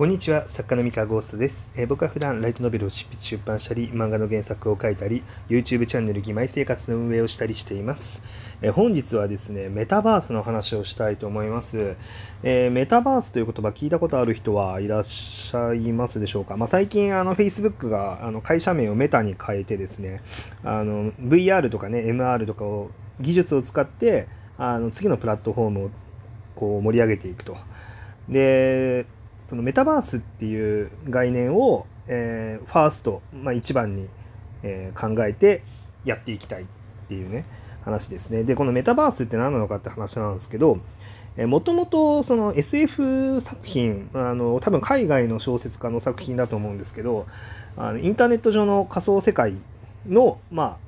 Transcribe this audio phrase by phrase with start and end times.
[0.00, 8.22] こんにちは、作家の三河ゴーストです、えー僕は普段ライトノベルを執筆出版したり、漫画の原作を書いたり、YouTube チャンネル義妹生活の運営をしたりしています。
[8.62, 11.96] えー本日はですね、メタバースの話をしたいと思います。
[12.42, 20.22] えーメタバースという言葉聞いたことある人はいらっしゃいますでしょうか、まあ、最近あの Facebook があの会社名をメタに変えてですね、
[20.64, 22.90] あの VR とかね、MR とかを
[23.20, 25.90] 技術を使ってあの次のプラットフォームを
[26.56, 27.58] こう盛り上げていくと。
[28.30, 29.04] で
[29.50, 34.08] そのメタバースっていう概念を、えーファースト、まあ、一番に、
[34.62, 35.64] えー考えて
[36.04, 36.66] やっていきたいっ
[37.08, 37.44] ていうね
[37.84, 38.44] 話ですね。
[38.44, 40.78] でこのメタバースって何なのかって話なんですけど
[41.36, 47.26] もともとその SF 作品あの多分海外の小説家の作品だと思うんですけど
[47.76, 49.54] あのインターネット上の仮想世界
[50.06, 50.78] の,、ま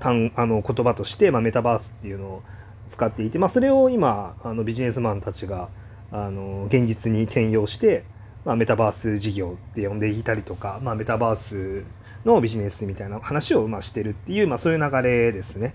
[0.00, 2.42] あ、単あの言葉として、まあ、メタバースっていうのを
[2.90, 5.68] 使っていて、まあ、それを今あのビジネスマンたちが
[6.10, 8.04] あの現実に転用して、
[8.44, 11.84] まあ、メタバース事業って呼んでいたりとか、まあ、メタバース
[12.24, 15.74] のビジネスみたいな話をまあしてるっていう、まあ、そういう流れですね。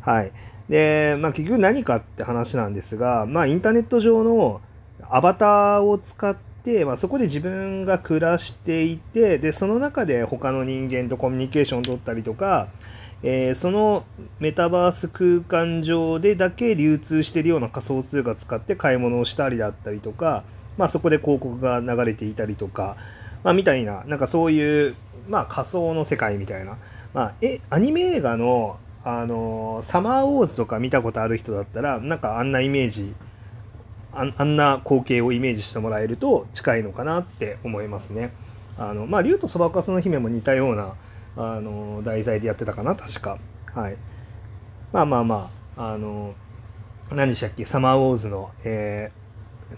[0.00, 0.32] はい。
[0.68, 4.60] で、まあ、結局何かって話なんですが、まあ、インターネット上の
[5.10, 12.68] アバターを使って、まあ、そこで自分が暮らしていて、で、その中で他の人間とコミュニケーションを取ったりとか、
[13.22, 14.04] えーその
[14.38, 20.44] メタバース空間上でだけ流通しているような仮想通貨使って買い物をしたりだったりとか、
[20.76, 22.96] まあ、そこで広告が流れていたりとか、
[23.42, 24.96] まあ、みたいな、なんかそういう、
[25.28, 26.76] まあ、仮想の世界みたいな、
[27.14, 33.14] まあ、えアニメ映画の、あのサマーウォーズとか見たことある人だったら、なんかあんなイメージ、
[34.12, 38.32] ああんな光景をイメージしてもらえると近いのかなって思いますね。
[38.78, 40.94] あのまあ、竜とそばかすの姫も似たような
[41.36, 43.38] あの題材でやってたかな、確か。
[43.74, 43.96] はい。
[44.92, 46.34] まあまあまあ、あの、
[47.10, 49.12] 何でしたっけ、サマーウォーズの、え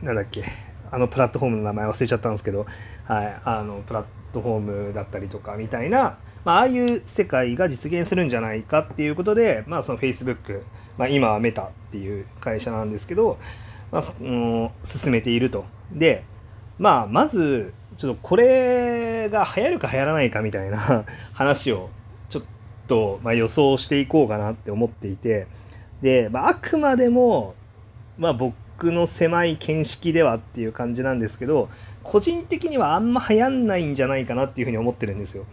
[0.03, 0.45] ー、なんだっけ、
[0.91, 2.67] あのプラットフォームの名前忘れちゃったんですけど、
[3.06, 10.63] はい、あの、プラットフォームだったりとかみたいな、まあ、ああいう世界が実現するんじゃないかっていうことで、まあ、その Facebook、
[10.96, 13.39] まあ、今はメタっていう会社なんですけど、
[13.90, 15.64] まあ、その進めていると。
[15.92, 16.25] で、
[16.79, 21.05] まあ、まず、ちょっとこれが流行るか流行らないかみたいな
[21.35, 21.91] 話を
[22.31, 22.42] ちょっ
[22.86, 25.48] とまあ予想していこうかなって思っていて、
[26.01, 27.55] で、まあ、あくまでも、
[28.17, 31.69] まあ僕の狭い見識ではっていう感じなんですけど、
[32.05, 35.45] 個人的にはあんま流行んないんじゃないかなっていうふうに思ってるんですよ。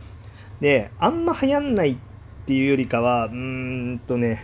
[0.62, 1.98] で、あんま流行んないっ
[2.46, 3.34] ていうよりかは、うー
[3.94, 4.44] んとね、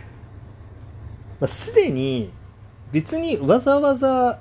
[1.40, 2.32] まあ、すでに
[2.90, 4.40] 別にわざわざ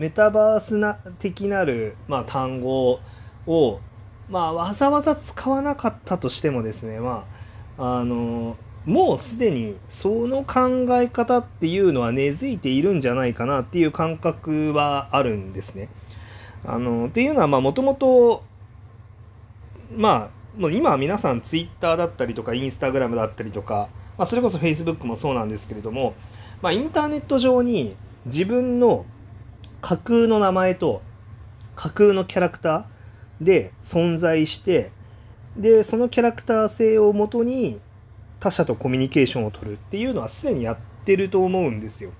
[0.00, 3.00] メタバースな的なる、まあ、単語
[3.46, 3.80] を、
[4.30, 7.26] まあ、わざわざ使わなかったとしてもですね、ま
[7.76, 8.56] あ、あの
[8.86, 15.90] もうすでにその考え方っていうのは根付いているんじゃないかなっていう感覚はあるんですね。
[16.64, 18.42] あのっていうのはもともと
[19.94, 26.14] まあもう今は皆さんツイッターだったりとかインスタグラムだったりとか、まあ、それこそフェイスブックもそうなんですけれども、
[26.62, 29.04] まあ、インターネット上に自分の
[29.80, 31.02] 架空の名前と
[31.76, 34.92] 架空のキャラクターで存在して
[35.56, 37.80] でそのキャラクター性をもとに
[38.38, 42.12] 他者とコミュニケーションを取るっていうのはすでにやってると思うんですよ。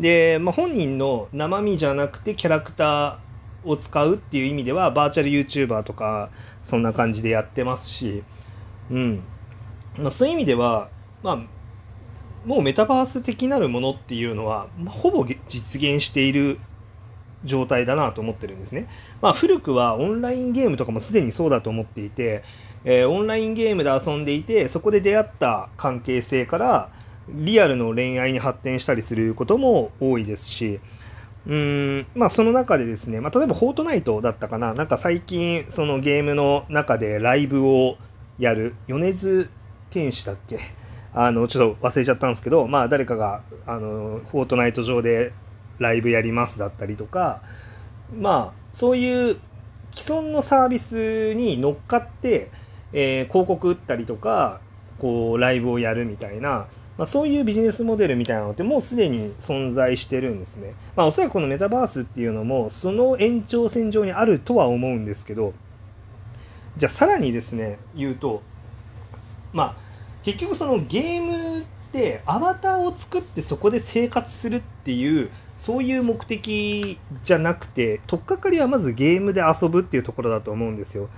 [0.00, 6.30] で、まあ、本人の生身じゃなくてキャラクターを使うっていう意味ではバーチャル YouTuber とか
[6.64, 8.24] そんな感じでやってますし、
[8.90, 9.22] うん
[9.98, 10.88] まあ、そういう意味では、
[11.22, 11.36] まあ、
[12.46, 16.58] もうメタバース的なるものっていうのは、まあ、ほぼ実現している
[17.44, 18.88] 状態だなと思ってるんですね。
[19.20, 22.44] まあ、古くはオンラインゲームとかもすでにそうだと思っていて、
[22.84, 26.90] えーオンラインゲームで遊んでいてそこで出会った関係性から
[27.28, 30.80] リアルの恋愛に発展したりすることも多いですし
[31.46, 37.96] うーんまあその中でですね、まあ、例えば「フォートナイト」だったかななんか最近そのゲームの中でライブを
[38.40, 39.48] やる米津
[39.90, 40.58] 玄師だっけ？
[41.14, 45.32] あのちょっと忘れちゃったんですけどまあ誰かがあのフォートナイト上で
[45.78, 47.42] ライブやりますだったりとか
[48.16, 49.38] まあそういう
[49.94, 52.50] 既存のサービスに乗っかって、
[52.92, 54.60] えー広告打ったりとか
[54.98, 60.74] こうライブをやるみたいな、まあ、そういうビジネスモデルみたいなのってもうすでに存在してるんですね。
[60.96, 65.52] まあ、おそらくこのメタバースっていうのもその延長線上にあるとは思うんですけど
[66.76, 68.42] じゃあさらにですね言うと
[69.52, 69.76] まあ
[70.22, 71.51] 結局そのゲーム
[71.92, 81.10] ってアバターを作ってそこで生活するっていうそういう目的じゃなくて取っかかりはまずゲームで遊ぶっていうところだと思うんですよ。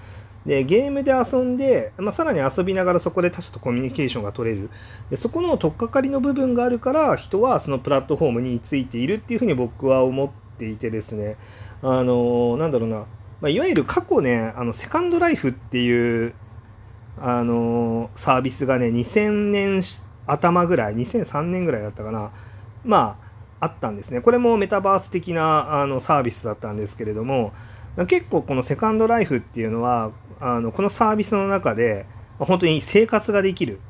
[0.44, 4.68] でゲームで遊んで、まあ、さらに遊びながらそこで他者とコミュニケーションが取れる。
[5.08, 10.28] でそこの取っかかりの部分があるから人はそのプラットフォームについているっていうふうに僕は思っ
[10.58, 11.36] ていてですね。
[11.82, 13.06] あのなんだろうな、ま
[13.44, 16.34] あ、いわゆる過去ねあのセカンドライフっていう
[17.18, 19.82] あのサービスがね2000年
[20.26, 22.30] 頭ぐらい2003年ぐらいだったかな。
[22.84, 23.24] まあ
[23.66, 24.20] あったんですね。
[24.20, 27.52] これもメタバース的なあのサービスだったんですけれども
[28.08, 30.10] 結構このセカンドライフっていうのは
[30.40, 32.06] あのこのサービスの中で
[32.38, 33.80] 本当に生活ができる。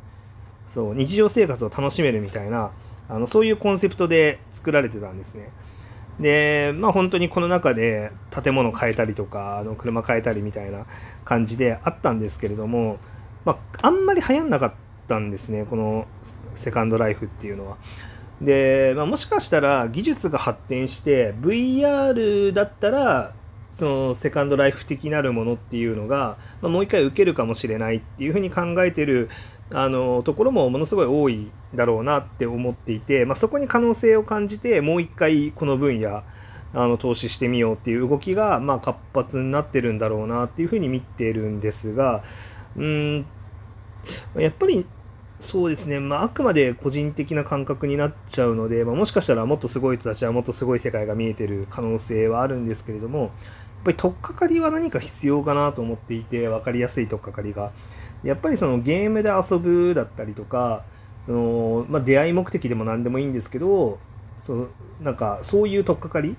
[0.74, 2.72] そう日常生活を楽しめるみたいな
[3.08, 5.50] あのそういうコンセプトで作られてたんですね。
[6.20, 10.86] でまあ本当にこの中で建物変えたりとかあの車変えたりみたいな
[11.24, 12.98] 感じであったんですけれども、
[13.44, 14.72] まあ、あんまり流行んなかっ
[15.04, 16.06] ったんですねこの
[16.56, 17.76] セカンドライフっていうのは。
[18.40, 23.32] で、まあ、もしかしたら技術が発展して VR だったら
[23.74, 29.30] そのセカンドライフ的なるものっていうのが、まあ、もう一回受けるかもしれないっていうふうに考えてる
[29.70, 36.22] あのところもものすごい多いだろうなって思っていて、まあ、そこに可能性を感じてもう一回この分野
[36.74, 42.24] あの投資してみようっていう動きが、まあ、活発になってるんだろうなっていうふうに見てるんですが
[42.76, 43.26] うん
[44.36, 44.86] やっぱり
[45.40, 53.30] そうですね、まあ、あくまで個人的な感覚になっちゃうので、まあ、もしかしたらもっとすごい人たちはもっとすごい世界が見えてる可能性はあるんですけれども、やっ
[53.84, 57.72] ぱり取っかかりは何か必要かなと思っていて、分かりやすい取っかかりが。
[58.22, 60.82] やっぱりそのゲームで遊ぶだったりとか、
[61.26, 63.98] そのまあ、出会い目的でも何でもいいんですけど、
[64.42, 64.68] その
[65.02, 66.36] なんかそういう取っかかり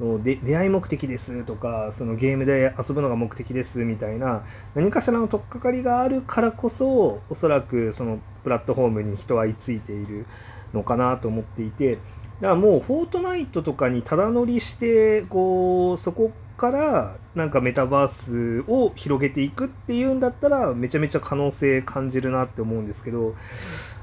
[0.00, 10.24] そので出会い目的ですとかそのゲームで遊ぶのが目的ですみたいな何かしらの取っかかりがあるからこそおそらくそのプラットフォームに人は居ついている
[10.72, 12.06] のかなと思っていてだか
[12.40, 23.34] らもうフォートナイトとかにただ乗りしてこうそこからなんかメタバースを広げていくっていうんだったらめちゃめちゃ可能性感じるなって思うんですけど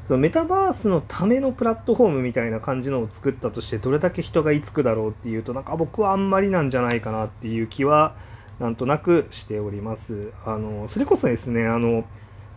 [0.07, 8.15] そのメタバースのためのプラットフォームみたいな感じのを作ったとしてどれだけ人が居つくだろうっていうとなんか僕はあんまりなんじゃないかなっていう気は
[8.60, 10.31] なんとなくしております。
[10.44, 12.06] あのそれこそですねあの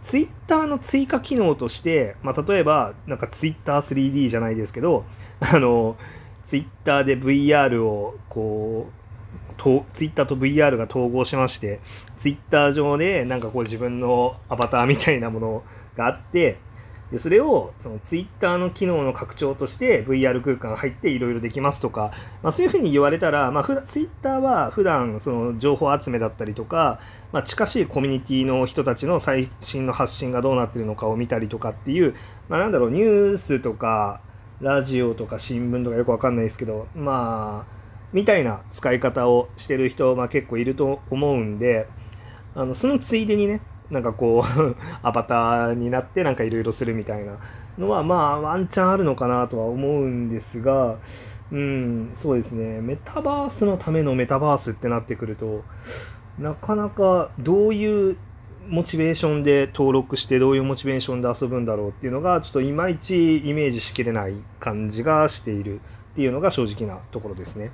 [0.02, 5.04] ツイッターの追加機能として、まあ、例えばなんかツイッター 3D じゃないですけど
[5.40, 5.98] あの
[6.46, 8.99] ツイッターで VR をこう
[9.60, 11.80] とツイッターと VR が統合しまして
[12.18, 15.62] ツイッター上でなんかこう自分のアバターみたいなもの
[15.96, 16.58] があって
[17.12, 22.12] でそれをそのツイッターの機能の拡張として VR 空間入っていろいろできますとか、
[22.42, 27.00] まあ、そういうふうに言われたら、まあ、ツイッターは普段その情報集めだったりとか、
[27.32, 32.14] まあ、近しいコミュニティの人たちの最新の発信がどうなってるのかを見たりとかっていう、
[32.48, 34.20] まあ、なんだろうニュースとか
[34.60, 37.79] ラジオとか新聞とかよくわかんないですけどまあ
[38.12, 41.86] みたいな使い方をしてる人、まあ、結構いると思うんで
[42.54, 43.60] あのそのついでにね
[43.90, 47.38] なんかこう アバターになってなんかいろいろするみたいな
[47.78, 50.96] のはまあワンチャンあるのかなとは思うんですが
[51.52, 55.64] うんそうですねメタバースのためのメタバースってなってくると
[56.38, 58.16] なかなかどういう
[58.68, 65.80] モチベーションで登録してどういうモチベーションで遊ぶんだろうっていうのがちょっといまいちイメージしきれない感じがしている
[66.12, 67.72] っていうのが正直なところですね。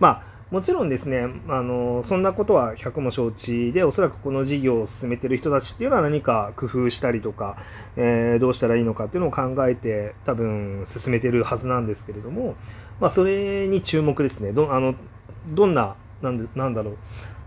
[0.00, 7.56] まあもちろんですね、あのそんなことは100も承知で、おそらくこの事業を進めてる人たちっていうのは何か工夫したりとか、
[7.96, 12.54] えー、どうしたらいいのかっていうのを考えて、多分進めてるはずなんですけれども、
[13.00, 14.52] まあ、それに注目ですね。
[14.52, 14.94] どあの
[15.48, 16.96] どんななんでなんだろう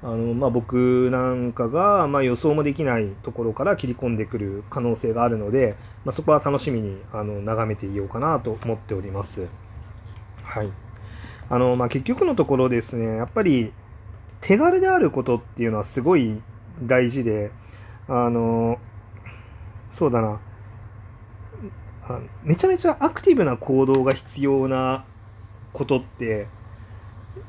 [0.03, 9.47] あの、まあ、僕なんかが、まあ、予想もできないところから切り込んでくる可能性があるので、まあ、そこは楽しみにあの眺めていようかなと思っております。
[10.43, 10.86] はい
[11.49, 13.71] あの、まあ、結局のところですね、やっぱり
[14.41, 16.41] 手軽であることっていうのはすごい
[16.81, 17.51] 大事で、
[18.07, 18.79] あの、
[19.91, 20.39] そうだな、
[22.43, 25.05] めちゃめちゃアクティブな行動が必要な
[25.73, 26.47] ことって、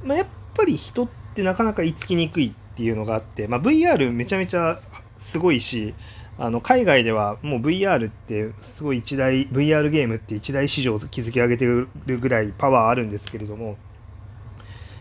[0.03, 4.81] まあ、やっぱり人ってなかなか居つきにくいっていうのがあって、まあ、VR めちゃめちゃ
[5.19, 5.95] すごいし、
[6.41, 13.77] あの海外ではもう VR ってすごい一大 VR ゲームって一大市場を築き上げてるぐらいパワーあるんですけれども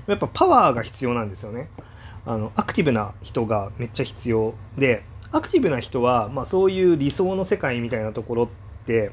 [0.07, 1.69] やっぱパワーが必要なんですよね。
[2.25, 8.47] あのアクティブな人がめっちゃ必要でアクティブな人は、まあ、そういう理想の世界みたいなところっ
[8.85, 9.11] て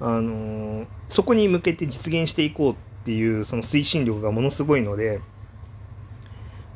[0.00, 5.20] あのー、そこに向けて実現していこうっていうその推進力がものすごいので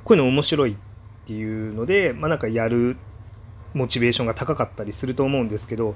[0.05, 0.77] こういうの面白いっ
[1.27, 2.97] ていうので、まあ、なんかやる
[3.75, 5.95] モチベーションが高かったりすると思うんですけど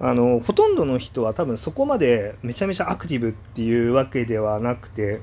[0.00, 5.20] あのほとんどの人は多分そこまでめちゃめちゃアクティブっていうわけではなくて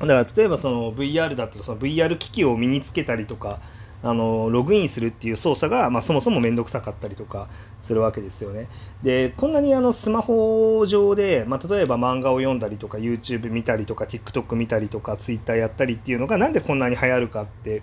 [0.00, 3.60] だから例えばその VR だったらその VR 機器を身につけたりとか
[4.02, 7.48] あのログインするっていう操作が、まあ、そもそも面倒くさかったりとか
[7.80, 8.68] するわけですよね。
[9.02, 17.82] でこんなにあのスマホ上で、まあ、例えば漫画を読んだりとか YouTube 見たりとか TikTok 見たりとか Twitter やったりっていうのがなんでこんなに流行るかって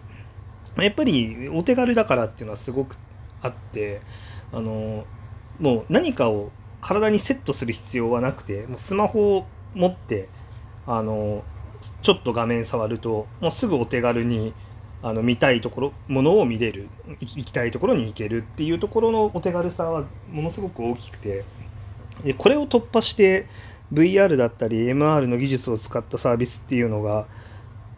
[0.78, 2.98] やっぱりお手軽だからっていうのはすごく
[3.42, 4.02] あって
[4.54, 5.06] あの
[5.60, 10.30] もう何かを体にセットする必要はなくてもうスマホを持って
[10.88, 11.44] あの
[12.02, 14.54] ちょっと画面触るともうすぐお手軽に
[15.02, 16.90] あの見たいところものを見れる
[17.20, 21.46] 行きたいところに行けるっていうところのお手軽さはものすごく大きくて
[22.24, 23.48] でこれを突破して
[23.94, 27.28] VR だったり MR の技術を使ったサービスっていうのが、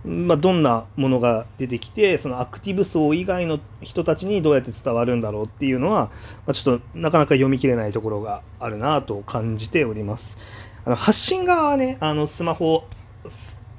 [0.04, 6.12] まあ、どんなものが出てきてそのアクティブ層以外の人たちにどうやって伝わるんだろうっていうのは、
[6.46, 10.38] まあ、ちょっとなかなか読み切れないところがあるなと感じております。
[10.84, 12.86] あの発信側はねあのスマホ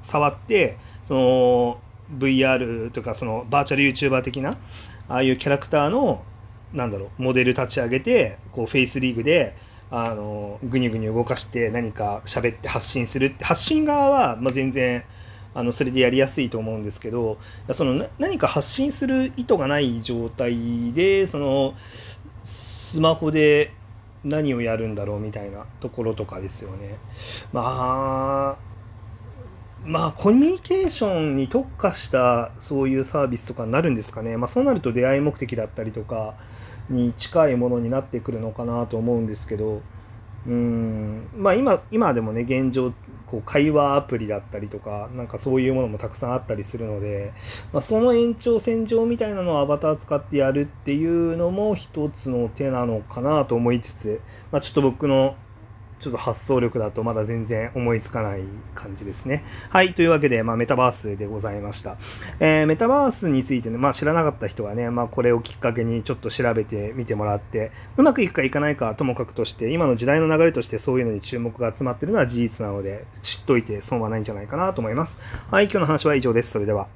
[0.09, 1.81] 触ってその
[2.17, 4.57] VR とかそのバーチャル YouTuber 的な
[5.07, 6.23] ああいうキャラクターの
[6.73, 9.55] なんだろうモデル立ち上げてこうフェイスリーグで
[9.91, 15.03] あのぐにぐに動かして何か喋って発信するって発信側は、まあ、全然
[15.55, 17.39] あのそれでやりやすいと思うんですけど
[17.73, 21.73] その何か発信する意図がない状態でその
[22.43, 23.73] スマホで
[24.23, 26.97] 何をやるんだろうみたいなところとかですよね。
[27.53, 28.68] まあ
[29.85, 34.37] まあ、コミュニケーションに特化したそういうサービスとかになるんですかね。
[34.37, 36.35] まあ、そうなると出会い目的だったりとか
[36.89, 39.81] に近いものになってくるのかなと思うんですけど、
[40.47, 42.93] うん、まあ今、今でもね、現状、
[43.27, 47.33] こう会話アプリだったりとか、なんかそういうものもたくさんあったりするので、
[47.73, 54.21] まあ、その延長線上みたいなのをアバター使ってやるっていうのも一つの手なのかなと思いつつ、
[54.51, 55.35] まあ、ちょっと僕の
[55.99, 58.41] ちょっと発想力だとまだ全然思いつかない
[58.75, 59.43] 感じですね。
[59.69, 59.93] はい。
[59.93, 61.97] というわけで、まあ、メタバースでございました。
[62.39, 75.19] えー、メタバースについてね、まあ、知らなかった人はね、まあ、これをきっかけにちょっと調べてみてもらって、うまくいくかいかないかともかくとして、今の時代の流れとしてそういうのに注目が集まってるのは事実なので、知っといて損はないんじゃないかなと思います。
[75.51, 75.65] はい。
[75.65, 76.51] 今日の話は以上です。
[76.51, 76.87] それでは。